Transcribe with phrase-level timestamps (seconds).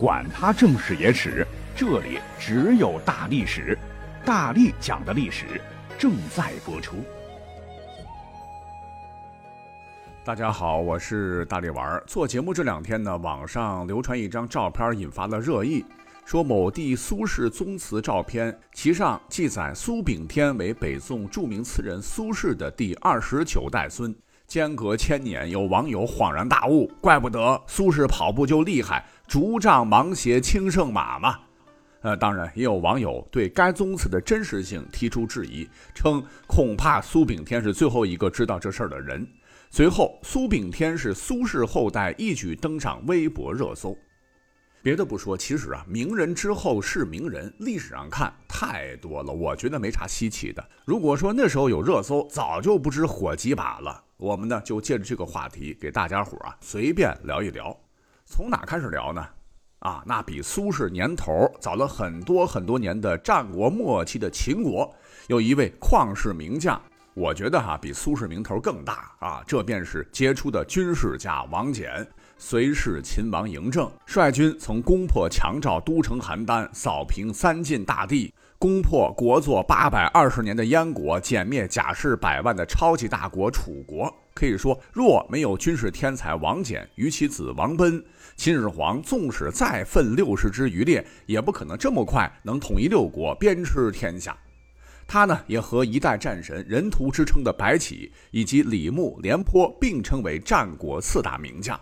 [0.00, 3.78] 管他正史野史，这里只有大历史，
[4.24, 5.60] 大力讲的历史
[5.98, 7.04] 正在播出。
[10.24, 12.02] 大家好，我是大力丸儿。
[12.06, 15.84] 做节目这两天呢，网上流传一张照片，引发了热议，
[16.24, 24.16] 说某地苏轼宗祠照片，其上记载苏炳添为北宋著名词人苏轼的第二十九代孙。
[24.46, 31.38] 间隔千年，有网友恍然大悟，怪不得苏轼跑步就厉害，竹杖芒鞋轻胜马嘛。
[32.00, 39.24] 呃，当然也有网友对该宗祠的真实性提出质疑，称恐怕苏炳添是最后一个知道这事儿的人。
[39.70, 43.96] 随后，苏炳添是苏轼后代，一举登上微博热搜。
[44.82, 50.68] 别的不说，其实啊，名人之后是名人，历史上看太多了，我觉得没啥稀奇的。
[50.84, 54.02] 如果说那时候有热搜，早就不知火几把了。
[54.16, 57.78] 我们呢就借着这个话题给大家伙啊随便聊一聊，
[58.30, 59.26] 从哪开始聊呢？
[59.80, 64.88] 啊，那比苏轼年头早了很多很多年的战国末期的秦国，
[65.26, 66.80] 有一位旷世名将，
[67.12, 72.06] 我觉得哈比苏轼名头更大啊，这便是杰出的军事家王翦。
[72.38, 78.32] 随侍秦王嬴政，率军曾攻破强赵都城邯郸，扫平三晋大地。
[78.60, 84.14] 攻破国祚八百二十年的燕国，歼灭甲士百万的超级大国楚国。
[84.40, 88.02] 可以说，若没有军事天才王翦与其子王贲，
[88.36, 94.34] 秦始皇纵使再奋六十之余烈，也不可能这么快能统一六国，鞭笞天下。
[95.06, 101.78] 他呢，也和一代战神、人屠之称的白起以及李牧、廉颇并称为战国四大名将。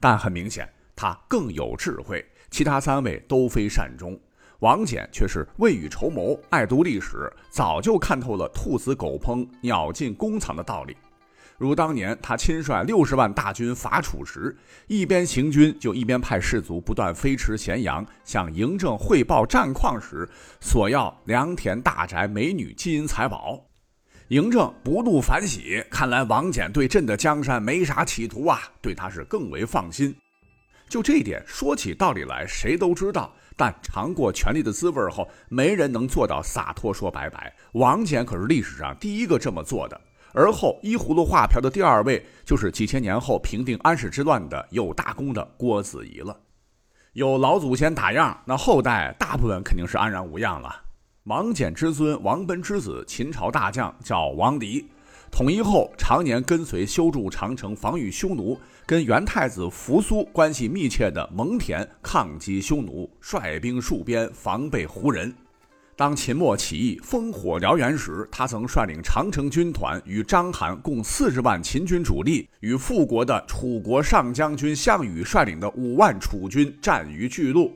[0.00, 4.18] 但很明显，他更有智慧，其他三位都非善终。
[4.60, 10.96] 王翦却是未雨绸缪，爱读历史，早就看透了“兔死狗烹，鸟尽弓藏”的道理。
[11.64, 14.54] 如当年他亲率六十万大军伐楚时，
[14.86, 20.28] 一边行军就一边派士卒不断飞驰咸阳，向嬴政汇报战况时，
[20.60, 23.64] 索要良田、大宅、美女、金银财宝。
[24.28, 30.14] 嬴政不怒反喜，看来王翦对朕的江山没啥企图啊，对他是更为放心。
[30.86, 33.34] 就这一点说起道理来，谁都知道。
[33.56, 37.54] 但尝过权力的滋味后，没人能做到洒脱说拜拜。
[37.72, 40.00] 王翦可是历史上第一个这么做的。
[40.34, 46.36] 而后依葫芦画瓢的第二位，就是几千年后平定安史之乱的有大功的郭子仪了。
[47.12, 50.82] 有老祖先打样，那后代大部分肯定是安然无恙了。
[51.26, 54.84] 王翦之孙王贲之子，秦朝大将叫王离。
[55.30, 65.32] 统一后，常年跟随修筑长城、防御匈奴，跟元太子扶苏关系密切的蒙恬抗击匈奴，率兵戍边，防备胡人。
[65.96, 77.72] 当秦末起义烽火燎原时，他曾率领长城军团与章邯共四十万秦军主力，与复国的楚国上将军项羽率领的五万楚军战于巨鹿。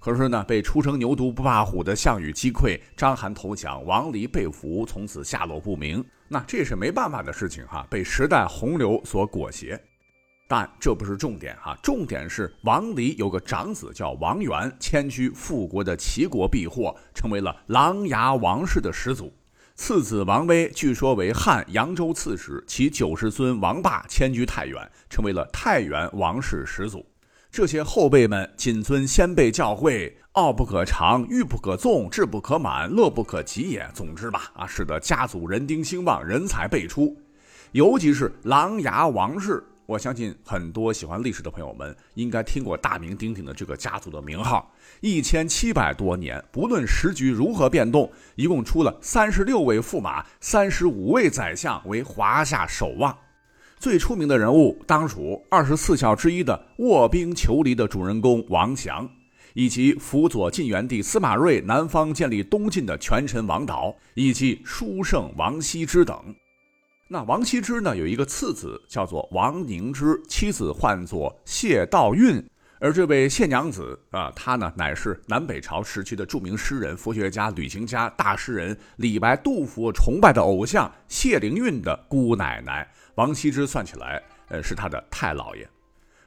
[0.00, 6.02] 可是呢，被初生牛犊不怕虎的项羽击溃，章邯投降，王离被俘，从此下落不明。
[6.26, 9.78] 那这是没办法的事情哈，被时代洪流所裹挟。
[10.50, 19.30] 但这不是重点哈，重点是王离有个长子叫王元，迁居复国的齐国避祸，成为了琅琊王氏的始祖。
[19.74, 27.06] 次子王威据说为汉扬州刺史，其九世孙王霸迁居太原，成为了太原王氏始祖。
[27.50, 33.88] 这些后辈们谨遵先辈教诲，傲不可长，欲不可纵，志不可满，乐不可极也。
[33.94, 37.16] 总之吧，啊，使得家族人丁兴旺，人才辈出。
[37.72, 44.70] 尤其是琅琊王氏，我相信很多喜欢历史的朋友们应该听过大名鼎鼎的这个家族的名号。
[45.00, 53.16] 一千七百多年，不论时局如何变动，一共出了三十六位驸马，三十五位宰相为华夏守望。
[53.78, 59.08] 最出名的人物当属二十四孝之一的卧冰求鲤的主人公王祥，
[59.54, 66.34] 以及辅佐晋元帝司马睿南方建立东晋的权臣王导，以及书圣王羲之等。
[67.10, 72.44] 那王羲之呢，有一个次子叫做王凝之，妻子唤作谢道韫。
[72.80, 82.86] 而这位谢娘子啊，她呢乃是南北朝时期的著名诗人、佛学家、旅行家、大诗人李白、杜甫崇拜的偶像谢灵运的姑奶奶。
[83.14, 85.66] 王羲之算起来，呃，是他的太姥爷。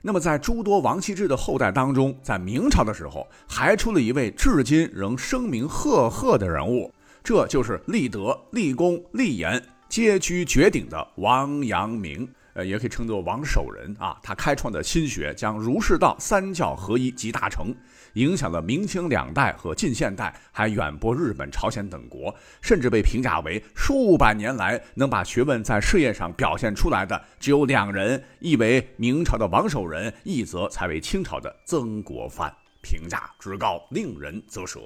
[0.01, 6.91] 那么，在诸多王羲之的后代当中，在明朝的时候，还出了一位至今仍声名赫赫的人物，
[7.23, 12.25] 这就是立德、立功、立言皆居绝顶的王阳明。
[12.53, 14.17] 呃，也可以称作王守仁啊。
[14.23, 17.73] 他开创的心学将儒释道三教合一集大成，
[18.13, 32.53] 影响了明清两代和近现代，还远播日本、朝鲜等国，甚至被评价为数百年来能把学问在事业上表现出来的只有两人，一为明朝的王守仁，一则才为清朝的曾国藩。
[32.81, 34.79] 评价之高，令人啧舌。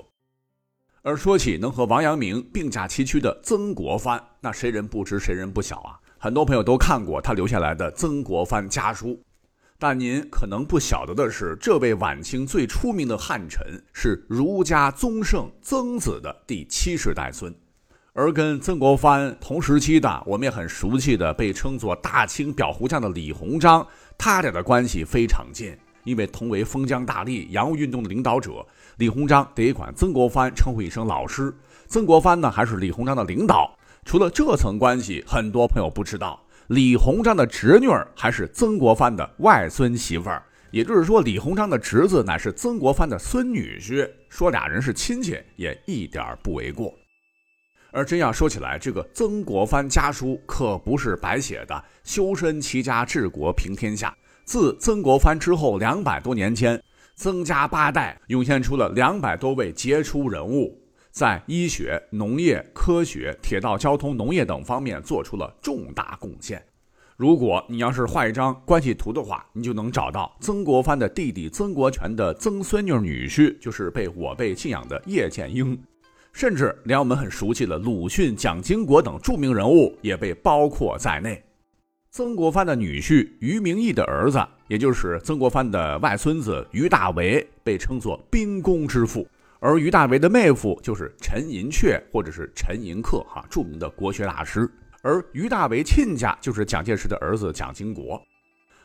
[1.06, 6.00] 而说起能和王阳明并驾齐驱的曾国藩，那谁人不知谁人不晓啊？
[6.18, 9.10] 很多朋友都看过他留下来的《曾国藩家书》，
[9.78, 17.54] 但您可能不晓得的是，这位晚清最出名的汉臣是儒家宗圣曾子的第七十代孙。
[18.14, 23.86] 而跟曾国藩同时期的，我们也很熟悉的，被称作大清裱糊匠的李鸿章，
[24.18, 28.66] 他俩的关系非常近，因为同为封疆大吏、洋务运动的领导者，
[28.98, 31.54] 李鸿章得管曾国藩称呼一声老师，
[31.88, 33.78] 曾国藩呢还是李鸿章的领导。
[34.06, 40.42] 除了这层关系，很多朋友不知道，李鸿章的侄女儿还是曾国藩的外孙媳妇儿，
[40.72, 46.94] 也就是说，李鸿章的侄子乃是曾国藩的孙女婿，说俩人是亲戚，也一点不为过。
[47.92, 51.84] 而真要说起来，这个曾国藩家书可不是白写的。
[52.04, 54.16] 修身齐家治国平天下。
[54.46, 56.80] 自曾国藩之后两百多年间，
[57.16, 66.64] 曾家八代涌现出了两百多位杰出人物，在医学、农业、科学、铁道交通、农业等方面做出了重大贡献。
[67.18, 75.76] 如果你要是画一张关系图的话，你就能找到曾国藩的弟弟曾国荃的曾孙女女婿，就是被我辈敬仰的叶剑英。
[76.34, 81.42] 甚至连我们很熟悉的鲁迅、蒋经国等著名人物也被包括在内。
[82.16, 84.40] 曾国藩的女婿于明义的儿子，
[84.70, 89.22] 也就是曾国藩的外孙子于大为，被称作兵工之父；
[89.60, 94.66] 而于大为的妹夫就是陈寅恪或者是陈寅恪，哈，著名的国学大师。
[95.02, 98.24] 而于大为亲家就是蒋介石的儿子蒋经国。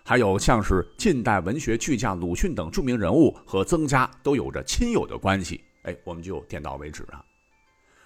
[0.05, 5.61] 还有像是近代文学巨匠鲁迅等著名人物和曾家都有着亲友的关系。
[5.83, 7.25] 哎，我们就点到为止啊。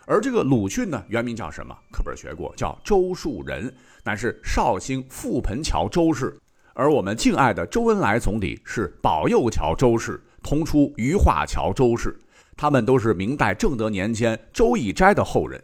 [0.06, 1.74] 而这个鲁迅呢，原名叫什么？
[1.90, 3.74] 课本学过，叫周树人，
[4.04, 6.38] 乃是绍兴覆盆桥周氏。
[6.74, 12.14] 而我们敬爱的周恩来总理是保佑桥周氏，同出余化桥周氏。
[12.56, 15.62] 他们都是明代正德年间周以斋的后人。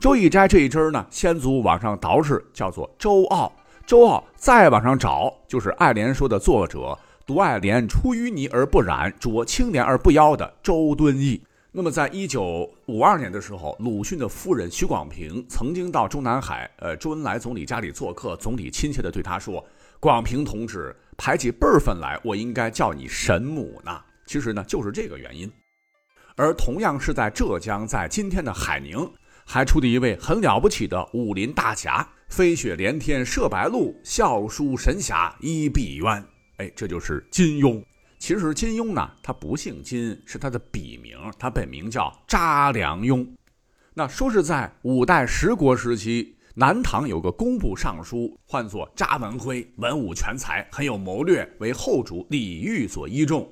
[0.00, 3.52] 周以斋这一支呢，先祖往上倒是叫做周傲，
[3.86, 11.40] 周傲再往上找，就是《爱莲说》的作者，独爱莲出淤泥而不染，濯清涟而不妖的周敦颐。
[11.70, 19.62] 那么，在一九五二年的时候，鲁迅的夫人许广平曾经到中南海，呃，周恩来总理家里做客，总理亲切地对他说
[20.00, 25.50] ：“广平同志，排起辈分来，我应该叫你神母呢。”其实呢，就是这个原因。
[26.36, 29.06] 而同样是在浙江，在今天的海宁，
[29.44, 36.24] 还出的一位很了不起的武林大侠，飞雪连天射白鹿，笑书神侠倚碧鸳。
[36.56, 37.84] 哎，这就是金庸。
[38.18, 43.26] 其实金庸呢，他不姓金，是他的笔名，他本名叫查良镛。
[43.94, 53.48] 那说是在五代十国时期，南唐有个工部尚书，唤作查文辉，文武全才，很有谋略，为后主李煜所倚重。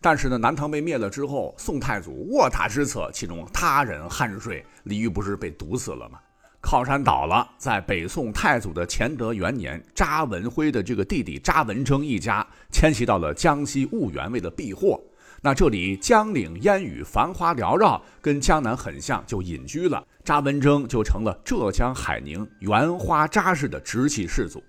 [0.00, 6.18] 但是呢，南唐被灭了之后，宋太祖卧榻之侧，其中他人酣睡，李煜不是被毒死了吗？
[6.66, 15.00] 靠山倒了，在北宋太祖的乾德元年，查文辉的这个弟弟查文征一家迁徙到了江西婺源，为了避祸。
[15.40, 20.04] 那这里江岭烟雨，繁花缭绕，跟江南很像，就隐居了。
[20.24, 24.60] 查文征就成了浙江海宁原花查氏的直系氏族。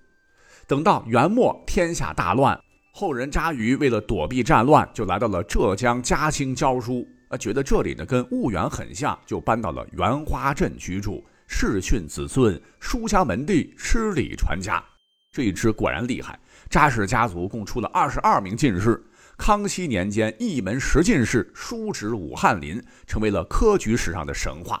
[0.68, 2.56] 等到元末，天下大乱，
[2.92, 7.04] 后人查瑜为了躲避战乱，就来到了浙江嘉兴教书。
[7.26, 11.24] 啊，觉得这里呢跟婺源很像，就搬到了元花镇居住。
[11.50, 14.84] 世训子孙，书香门第，诗礼传家。
[15.32, 16.38] 这一支果然厉害。
[16.68, 19.02] 查氏家族共出了二十二名进士。
[19.38, 24.80] 康熙年间，一门十进士，叔侄武翰林，成为了科举史上的神话。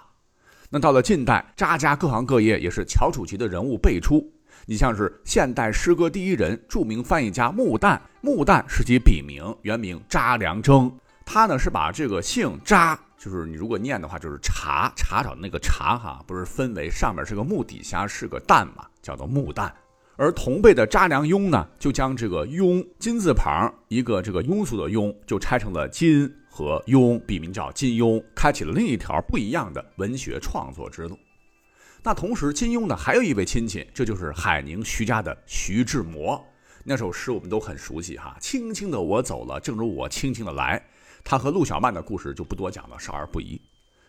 [0.68, 4.30] 那到了近代，查家各行各业也是翘楚级的人物辈出。
[4.66, 10.92] 你像是现代诗歌第一人、著名翻译家穆旦，穆旦是其笔名，原名查良铮。
[11.24, 12.98] 他呢是把这个姓查。
[13.18, 19.70] 就是你如果念的话，就是茶茶找那个茶哈，不是分为上面是个木，底下是个旦嘛，叫做木旦。
[20.16, 31.18] 而同辈的查良镛呢，就将这个镛金字旁一个这个庸俗的庸，就拆成了金和庸，笔名叫金庸，开启了另一条不一样的文学创作之路。
[32.04, 36.44] 那同时，金庸呢还有一位亲戚，这就是海宁徐家的徐志摩。
[36.88, 40.82] 那首诗我们都很熟悉哈，轻轻的我走了，正如我轻轻的来。
[41.22, 43.60] 他和陆小曼的故事就不多讲了，少儿不宜。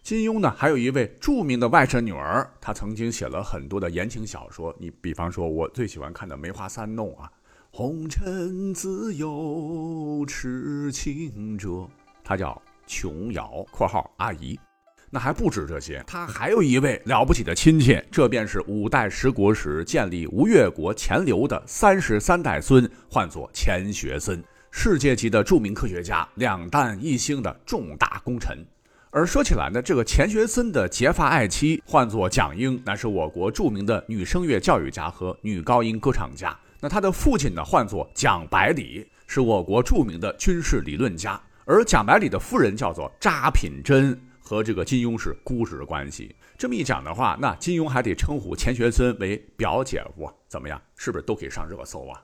[0.01, 4.74] 金庸呢，还有一位著名的外甥女儿，她曾经写了很多的言情小说。
[4.79, 7.29] 你比方说，我最喜欢看的《梅花三弄》啊
[7.69, 11.86] ，“红尘自有痴情者”，
[12.24, 14.57] 她叫琼瑶（括号阿姨）。
[15.12, 24.44] 那还不止这些，他还有一位了不起的亲戚，这便是五代十国时建立吴越国钱镠的三十三代孙，唤作钱学森。
[24.72, 28.56] 世界级的著名科学家，两弹一星的重大功臣。
[29.10, 36.56] 而说起来呢，这个钱学森的结发爱妻唤作蒋英，那是我国著名的女声乐教育家和女高音歌唱家。
[36.80, 41.42] 那他的父亲呢，唤作蒋百里，是我国著名的军事理论家。
[41.66, 44.16] 而蒋百里的夫人叫做查品珍，
[44.50, 46.36] 和这个金庸是姑侄关系。
[46.58, 50.82] 这么一讲的话，那金庸还得称呼钱学森为表姐夫，怎么样？
[50.96, 52.20] 是不是都可以上热搜啊？